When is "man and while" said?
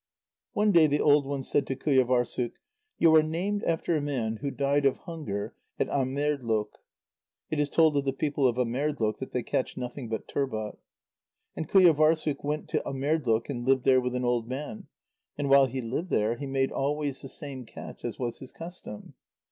14.49-15.67